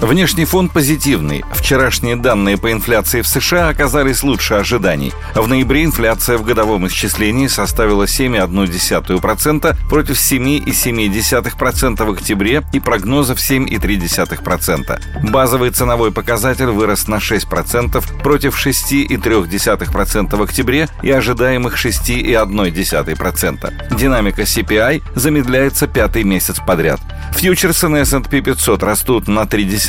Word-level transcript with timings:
Внешний 0.00 0.44
фон 0.44 0.68
позитивный. 0.68 1.44
Вчерашние 1.52 2.16
данные 2.16 2.58
по 2.58 2.72
инфляции 2.72 3.22
в 3.22 3.26
США 3.26 3.68
оказались 3.68 4.22
лучше 4.22 4.54
ожиданий. 4.54 5.12
В 5.34 5.48
ноябре 5.48 5.84
инфляция 5.84 6.36
в 6.36 6.44
годовом 6.44 6.86
исчислении 6.88 7.46
составила 7.46 8.04
7,1% 8.04 9.76
против 9.88 10.16
7,7% 10.16 12.04
в 12.04 12.10
октябре 12.10 12.62
и 12.72 12.80
прогнозов 12.80 13.38
7,3%. 13.38 15.30
Базовый 15.30 15.70
ценовой 15.70 16.12
показатель 16.12 16.66
вырос 16.66 17.08
на 17.08 17.16
6% 17.16 18.22
против 18.22 18.66
6,3% 18.66 20.36
в 20.36 20.42
октябре 20.42 20.88
и 21.02 21.10
ожидаемых 21.10 21.82
6,1%. 21.82 23.96
Динамика 23.96 24.42
CPI 24.42 25.02
замедляется 25.14 25.86
пятый 25.86 26.24
месяц 26.24 26.58
подряд. 26.66 27.00
Фьючерсы 27.32 27.88
на 27.88 27.96
S&P 27.98 28.42
500 28.42 28.82
растут 28.82 29.28
на 29.28 29.40
0,3%, 29.40 29.83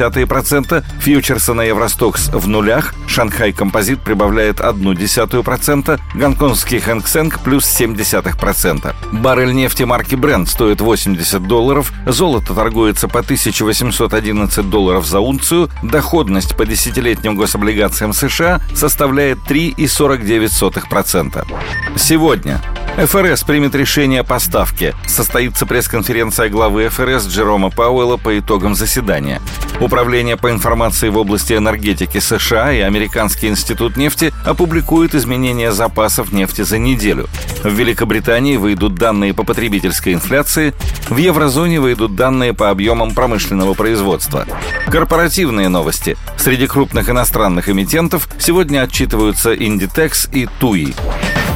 фьючерсы 1.00 1.54
на 1.54 1.62
Евростокс 1.62 2.30
в 2.30 2.48
нулях, 2.48 2.94
Шанхай 3.08 3.54
Композит 3.54 4.02
прибавляет 4.02 4.60
0,1%, 4.76 6.00
гонконгский 6.14 6.80
Хэнк 6.80 7.40
плюс 7.40 7.66
0,7%. 7.66 8.94
Баррель 9.12 9.54
нефти 9.54 9.84
марки 9.84 10.16
Brent 10.16 10.48
стоит 10.48 10.82
80 10.82 11.48
долларов, 11.48 11.94
золото 12.06 12.54
торгуется 12.54 13.08
по 13.08 13.20
1811 13.20 14.70
долларов 14.70 15.06
за 15.06 15.20
унцию, 15.20 15.70
доходность 15.84 16.58
по 16.58 16.66
десятилетним 16.66 17.36
гособлигациям 17.36 18.14
США 18.14 18.62
составляет 18.74 19.40
3,49%. 19.48 21.46
Сегодня 21.98 22.62
ФРС 22.98 23.44
примет 23.44 23.76
решение 23.76 24.22
о 24.22 24.24
поставке. 24.24 24.96
Состоится 25.06 25.66
пресс-конференция 25.66 26.48
главы 26.48 26.88
ФРС 26.88 27.28
Джерома 27.28 27.70
Пауэлла 27.70 28.16
по 28.16 28.40
итогам 28.40 28.74
заседания. 28.74 29.42
Управление 29.82 30.38
по 30.38 30.50
информации 30.50 31.10
в 31.10 31.18
области 31.18 31.54
энергетики 31.54 32.20
США 32.20 32.72
и 32.72 32.80
Американский 32.80 33.50
институт 33.50 33.98
нефти 33.98 34.34
опубликуют 34.46 35.14
изменения 35.14 35.74
запасов 35.74 36.32
нефти 36.32 36.62
за 36.62 36.78
неделю. 36.78 37.28
В 37.64 37.70
Великобритании 37.70 38.56
выйдут 38.56 38.96
данные 38.96 39.34
по 39.34 39.44
потребительской 39.44 40.14
инфляции, 40.14 40.74
в 41.10 41.18
еврозоне 41.18 41.82
выйдут 41.82 42.16
данные 42.16 42.54
по 42.54 42.70
объемам 42.70 43.14
промышленного 43.14 43.74
производства. 43.74 44.46
Корпоративные 44.88 45.68
новости. 45.68 46.16
Среди 46.38 46.66
крупных 46.66 47.10
иностранных 47.10 47.68
эмитентов 47.68 48.30
сегодня 48.40 48.84
отчитываются 48.84 49.54
Inditex 49.54 50.30
и 50.32 50.48
TUI. 50.62 50.96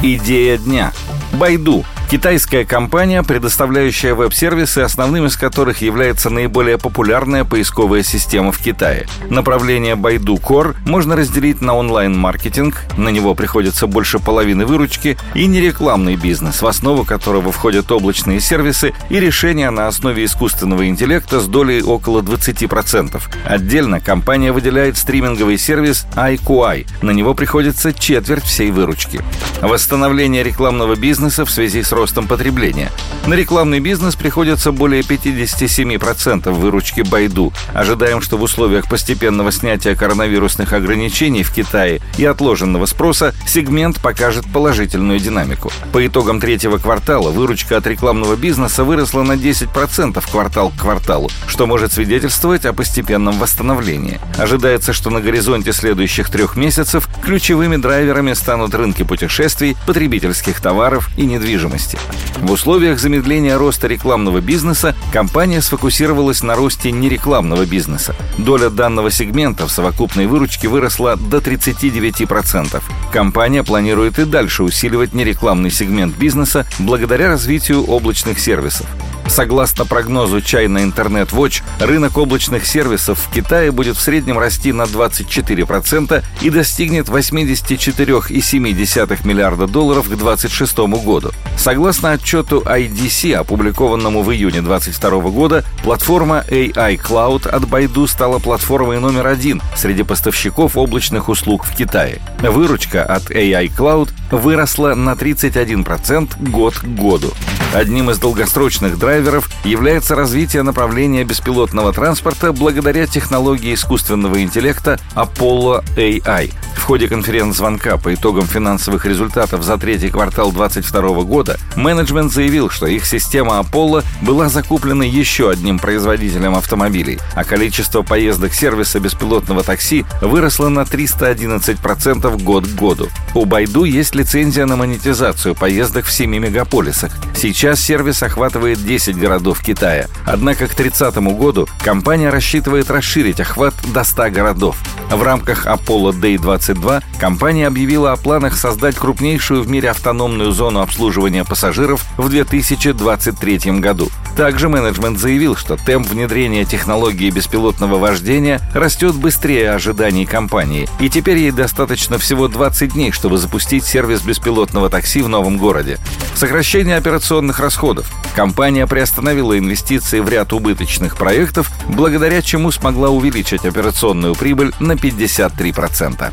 Идея 0.02 0.58
дня. 0.58 0.92
Байду 1.32 1.84
Китайская 2.10 2.64
компания, 2.64 3.22
предоставляющая 3.22 4.16
веб-сервисы, 4.16 4.80
основным 4.80 5.26
из 5.26 5.36
которых 5.36 5.80
является 5.80 6.28
наиболее 6.28 6.76
популярная 6.76 7.44
поисковая 7.44 8.02
система 8.02 8.50
в 8.50 8.58
Китае. 8.58 9.06
Направление 9.28 9.94
Baidu 9.94 10.40
Core 10.40 10.74
можно 10.84 11.14
разделить 11.14 11.60
на 11.60 11.76
онлайн-маркетинг, 11.76 12.82
на 12.96 13.10
него 13.10 13.36
приходится 13.36 13.86
больше 13.86 14.18
половины 14.18 14.66
выручки, 14.66 15.18
и 15.34 15.46
нерекламный 15.46 16.16
бизнес, 16.16 16.62
в 16.62 16.66
основу 16.66 17.04
которого 17.04 17.52
входят 17.52 17.92
облачные 17.92 18.40
сервисы 18.40 18.92
и 19.08 19.20
решения 19.20 19.70
на 19.70 19.86
основе 19.86 20.24
искусственного 20.24 20.88
интеллекта 20.88 21.38
с 21.38 21.46
долей 21.46 21.80
около 21.80 22.22
20%. 22.22 23.22
Отдельно 23.44 24.00
компания 24.00 24.50
выделяет 24.50 24.96
стриминговый 24.96 25.58
сервис 25.58 26.06
iQI, 26.16 26.88
на 27.02 27.12
него 27.12 27.34
приходится 27.34 27.92
четверть 27.92 28.42
всей 28.42 28.72
выручки. 28.72 29.20
Восстановление 29.62 30.42
рекламного 30.42 30.96
бизнеса 30.96 31.44
в 31.44 31.50
связи 31.52 31.84
с 31.84 31.99
ростом 32.00 32.26
потребления. 32.26 32.90
На 33.26 33.34
рекламный 33.34 33.80
бизнес 33.80 34.16
приходится 34.16 34.72
более 34.72 35.02
57% 35.02 36.50
выручки 36.50 37.02
Байду. 37.02 37.52
Ожидаем, 37.74 38.22
что 38.22 38.38
в 38.38 38.42
условиях 38.42 38.88
постепенного 38.88 39.52
снятия 39.52 39.94
коронавирусных 39.94 40.72
ограничений 40.72 41.42
в 41.42 41.52
Китае 41.52 42.00
и 42.16 42.24
отложенного 42.24 42.86
спроса 42.86 43.34
сегмент 43.46 44.00
покажет 44.00 44.46
положительную 44.50 45.20
динамику. 45.20 45.70
По 45.92 46.06
итогам 46.06 46.40
третьего 46.40 46.78
квартала 46.78 47.30
выручка 47.30 47.76
от 47.76 47.86
рекламного 47.86 48.34
бизнеса 48.34 48.82
выросла 48.82 49.22
на 49.22 49.32
10% 49.32 50.24
квартал 50.30 50.70
к 50.70 50.80
кварталу, 50.80 51.30
что 51.46 51.66
может 51.66 51.92
свидетельствовать 51.92 52.64
о 52.64 52.72
постепенном 52.72 53.38
восстановлении. 53.38 54.18
Ожидается, 54.38 54.94
что 54.94 55.10
на 55.10 55.20
горизонте 55.20 55.74
следующих 55.74 56.30
трех 56.30 56.56
месяцев 56.56 57.08
ключевыми 57.22 57.76
драйверами 57.76 58.32
станут 58.32 58.74
рынки 58.74 59.02
путешествий, 59.02 59.76
потребительских 59.86 60.60
товаров 60.60 61.10
и 61.18 61.26
недвижимости 61.26 61.89
деятельности. 61.90 62.40
В 62.40 62.50
условиях 62.50 62.98
замедления 62.98 63.58
роста 63.58 63.86
рекламного 63.86 64.40
бизнеса 64.40 64.94
компания 65.12 65.60
сфокусировалась 65.60 66.42
на 66.42 66.54
росте 66.54 66.90
нерекламного 66.90 67.66
бизнеса. 67.66 68.14
Доля 68.38 68.70
данного 68.70 69.10
сегмента 69.10 69.66
в 69.66 69.70
совокупной 69.70 70.26
выручке 70.26 70.68
выросла 70.68 71.16
до 71.16 71.38
39%. 71.38 72.82
Компания 73.12 73.62
планирует 73.62 74.18
и 74.18 74.24
дальше 74.24 74.62
усиливать 74.62 75.14
нерекламный 75.14 75.70
сегмент 75.70 76.16
бизнеса 76.16 76.66
благодаря 76.78 77.28
развитию 77.28 77.84
облачных 77.84 78.38
сервисов. 78.38 78.86
Согласно 79.30 79.86
прогнозу 79.86 80.38
China 80.38 80.84
Internet 80.84 81.30
Watch, 81.30 81.62
рынок 81.78 82.18
облачных 82.18 82.66
сервисов 82.66 83.20
в 83.20 83.30
Китае 83.32 83.70
будет 83.70 83.96
в 83.96 84.00
среднем 84.00 84.40
расти 84.40 84.72
на 84.72 84.82
24% 84.82 86.24
и 86.40 86.50
достигнет 86.50 87.08
84,7 87.08 89.18
миллиарда 89.24 89.68
долларов 89.68 90.06
к 90.06 90.16
2026 90.16 90.78
году. 91.04 91.30
Согласно 91.56 92.10
отчету 92.10 92.64
IDC, 92.66 93.34
опубликованному 93.34 94.24
в 94.24 94.32
июне 94.32 94.62
2022 94.62 95.20
года, 95.30 95.64
платформа 95.84 96.44
AI 96.50 97.00
Cloud 97.00 97.48
от 97.48 97.62
Baidu 97.62 98.08
стала 98.08 98.40
платформой 98.40 98.98
номер 98.98 99.28
один 99.28 99.62
среди 99.76 100.02
поставщиков 100.02 100.76
облачных 100.76 101.28
услуг 101.28 101.64
в 101.64 101.76
Китае. 101.76 102.20
Выручка 102.42 103.04
от 103.04 103.30
AI 103.30 103.70
Cloud 103.72 104.10
выросла 104.32 104.96
на 104.96 105.12
31% 105.12 106.50
год 106.50 106.74
к 106.74 106.84
году. 106.84 107.32
Одним 107.72 108.10
из 108.10 108.18
долгосрочных 108.18 108.98
драйверов 108.98 109.48
является 109.64 110.16
развитие 110.16 110.62
направления 110.62 111.22
беспилотного 111.22 111.92
транспорта 111.92 112.52
благодаря 112.52 113.06
технологии 113.06 113.74
искусственного 113.74 114.42
интеллекта 114.42 114.98
Apollo 115.14 115.84
AI. 115.96 116.52
Ходе 116.90 117.06
конференц-звонка 117.06 117.98
по 117.98 118.12
итогам 118.12 118.48
финансовых 118.48 119.06
результатов 119.06 119.62
за 119.62 119.78
третий 119.78 120.08
квартал 120.08 120.50
2022 120.50 121.22
года 121.22 121.56
менеджмент 121.76 122.32
заявил, 122.32 122.68
что 122.68 122.88
их 122.88 123.06
система 123.06 123.60
Apollo 123.60 124.02
была 124.22 124.48
закуплена 124.48 125.04
еще 125.04 125.50
одним 125.50 125.78
производителем 125.78 126.56
автомобилей, 126.56 127.20
а 127.36 127.44
количество 127.44 128.02
поездок 128.02 128.52
сервиса 128.54 128.98
беспилотного 128.98 129.62
такси 129.62 130.04
выросло 130.20 130.68
на 130.68 130.80
311% 130.80 132.42
год 132.42 132.66
к 132.66 132.70
году. 132.70 133.08
У 133.36 133.44
Байду 133.44 133.84
есть 133.84 134.16
лицензия 134.16 134.66
на 134.66 134.74
монетизацию 134.74 135.54
поездок 135.54 136.06
в 136.06 136.12
7 136.12 136.28
мегаполисах. 136.28 137.12
Сейчас 137.36 137.80
сервис 137.80 138.20
охватывает 138.24 138.84
10 138.84 139.16
городов 139.16 139.60
Китая. 139.60 140.08
Однако 140.26 140.66
к 140.66 140.74
30 140.74 141.14
году 141.18 141.68
компания 141.84 142.30
рассчитывает 142.30 142.90
расширить 142.90 143.38
охват 143.38 143.74
до 143.94 144.02
100 144.02 144.30
городов. 144.30 144.76
В 145.08 145.22
рамках 145.22 145.66
Apollo 145.66 146.20
Day 146.20 146.36
22 146.36 146.79
компания 147.18 147.66
объявила 147.66 148.12
о 148.12 148.16
планах 148.16 148.56
создать 148.56 148.96
крупнейшую 148.96 149.62
в 149.62 149.68
мире 149.68 149.90
автономную 149.90 150.52
зону 150.52 150.80
обслуживания 150.80 151.44
пассажиров 151.44 152.04
в 152.16 152.28
2023 152.28 153.80
году. 153.80 154.08
Также 154.36 154.68
менеджмент 154.68 155.18
заявил, 155.18 155.56
что 155.56 155.76
темп 155.76 156.08
внедрения 156.08 156.64
технологии 156.64 157.30
беспилотного 157.30 157.98
вождения 157.98 158.60
растет 158.72 159.14
быстрее 159.14 159.72
ожиданий 159.72 160.24
компании, 160.24 160.88
и 160.98 161.10
теперь 161.10 161.38
ей 161.38 161.50
достаточно 161.50 162.18
всего 162.18 162.48
20 162.48 162.94
дней, 162.94 163.12
чтобы 163.12 163.38
запустить 163.38 163.84
сервис 163.84 164.22
беспилотного 164.22 164.88
такси 164.88 165.22
в 165.22 165.28
новом 165.28 165.58
городе. 165.58 165.98
Сокращение 166.34 166.96
операционных 166.96 167.60
расходов. 167.60 168.10
Компания 168.34 168.86
приостановила 168.86 169.58
инвестиции 169.58 170.20
в 170.20 170.28
ряд 170.28 170.52
убыточных 170.52 171.16
проектов, 171.16 171.70
благодаря 171.88 172.40
чему 172.40 172.70
смогла 172.70 173.10
увеличить 173.10 173.64
операционную 173.64 174.34
прибыль 174.34 174.72
на 174.80 174.92
53%. 174.92 176.32